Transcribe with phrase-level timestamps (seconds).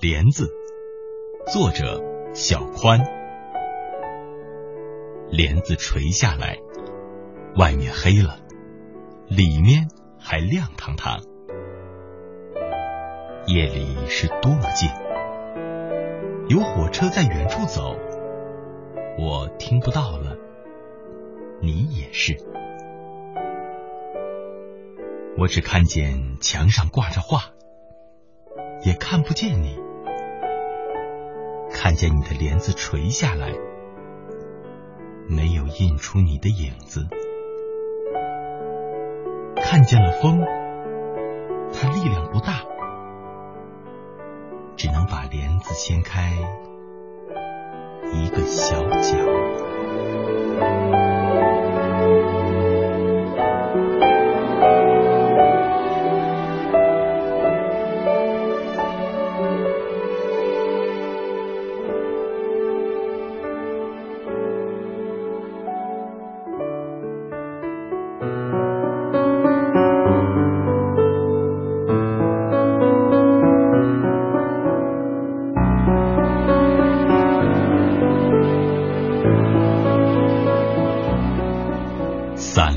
[0.00, 0.48] 帘子，
[1.52, 2.00] 作者
[2.32, 3.00] 小宽。
[5.28, 6.56] 帘子垂下来，
[7.56, 8.38] 外面黑了，
[9.26, 11.18] 里面还亮堂堂。
[13.48, 14.88] 夜里是多么静，
[16.48, 17.96] 有火车在远处走，
[19.18, 20.36] 我听不到了。
[21.60, 22.36] 你也是，
[25.36, 27.52] 我只看见墙上挂着画。
[28.84, 29.76] 也看不见你，
[31.80, 33.54] 看见你的帘子垂下来，
[35.28, 37.06] 没有印出你的影子。
[39.54, 40.40] 看见了风，
[41.72, 42.64] 它力量不大，
[44.76, 46.32] 只能把帘子掀开
[48.12, 49.16] 一个小角。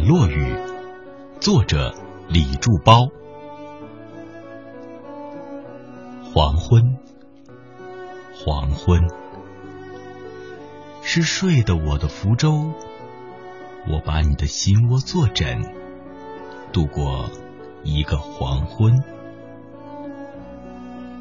[0.04, 0.56] 落雨
[1.40, 1.94] 作者
[2.28, 3.08] 李柱包。
[6.34, 6.98] 黄昏，
[8.34, 9.08] 黄昏，
[11.04, 12.74] 是睡的我的福州。
[13.88, 15.72] 我把你的心窝做枕，
[16.74, 17.30] 度过
[17.84, 19.04] 一个黄昏。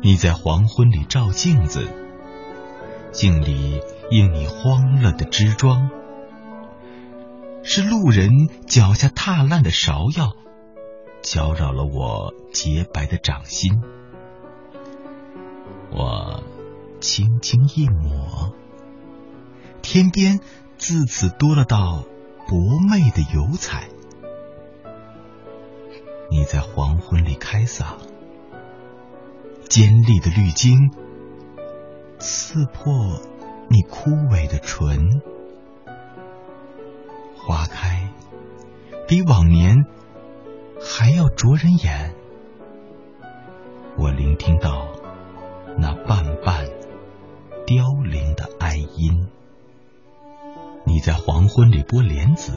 [0.00, 1.87] 你在黄昏里照镜子，
[3.12, 5.91] 镜里映你慌了的支装。
[7.62, 10.34] 是路人脚下踏烂的芍药，
[11.22, 13.82] 搅扰了我洁白的掌心。
[15.93, 16.43] 我
[17.00, 18.54] 轻轻一抹，
[19.82, 20.41] 天边
[20.78, 22.04] 自此多了道
[22.48, 23.88] 薄媚的油彩。
[26.31, 27.98] 你在黄昏里开嗓，
[29.69, 30.91] 尖利的绿茎
[32.19, 33.21] 刺破
[33.69, 35.22] 你枯萎的唇。
[37.47, 38.09] 花开，
[39.09, 39.87] 比往年
[40.81, 42.15] 还要灼人眼。
[43.97, 44.89] 我聆听到
[45.77, 46.69] 那瓣瓣
[47.67, 49.28] 凋零的哀音。
[50.84, 52.53] 你在黄昏里剥莲子，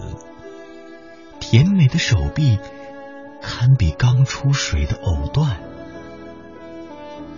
[1.40, 2.60] 甜美的手臂
[3.42, 5.58] 堪比刚出水的藕断。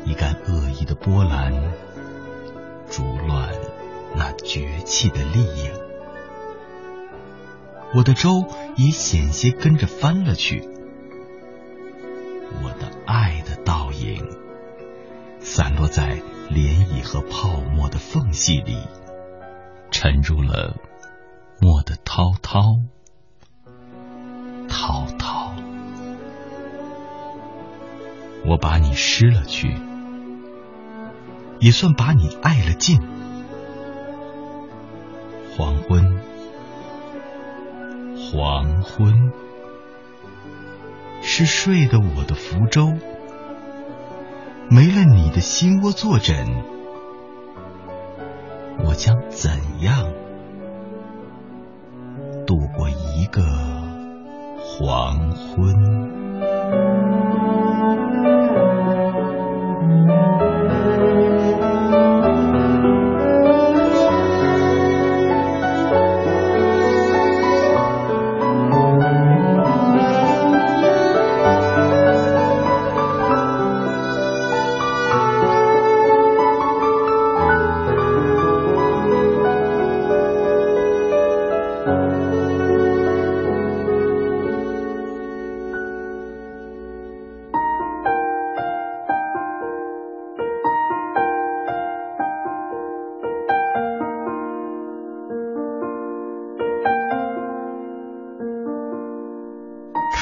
[0.04, 1.74] 一干恶意的波澜，
[2.90, 3.50] 逐乱
[4.16, 5.85] 那绝气的丽影。
[7.96, 8.46] 我的粥
[8.76, 10.68] 也险些跟着翻了去，
[12.62, 14.28] 我的爱的倒影
[15.40, 18.78] 散落在涟漪和泡沫的缝隙里，
[19.92, 20.76] 沉入了
[21.62, 22.80] 墨的滔滔
[24.68, 25.54] 滔滔。
[28.46, 29.74] 我把你失了去，
[31.62, 33.00] 也算把你爱了尽。
[35.56, 36.35] 黄昏。
[38.32, 39.32] 黄昏，
[41.22, 42.94] 是睡的我的福州，
[44.70, 46.48] 没了你的心窝坐枕，
[48.84, 50.12] 我将怎样
[52.48, 53.44] 度过一个
[54.58, 55.95] 黄昏？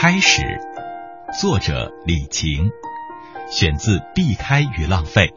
[0.06, 0.60] 开始，
[1.40, 2.70] 作者李晴，
[3.50, 5.28] 选自《避开与浪费》。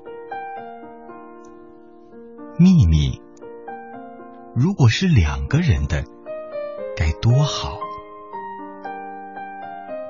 [2.59, 3.23] 秘密，
[4.57, 6.03] 如果是两个人的，
[6.97, 7.79] 该多好！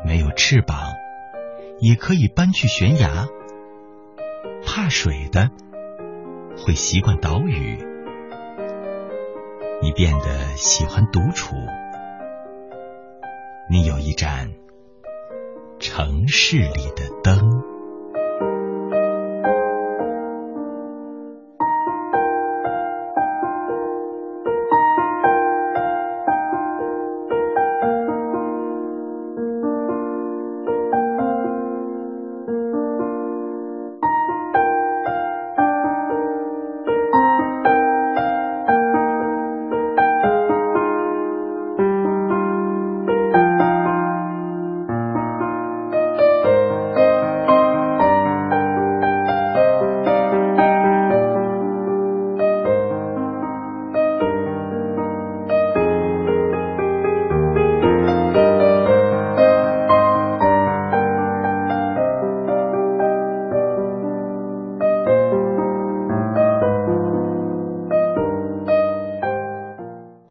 [0.07, 0.79] 没有翅膀，
[1.79, 3.29] 也可以搬去悬崖。
[4.65, 5.51] 怕水的，
[6.57, 7.77] 会习惯岛屿。
[9.83, 11.57] 你变得喜欢独处。
[13.69, 14.49] 你有一盏
[15.81, 17.56] 城市里的灯。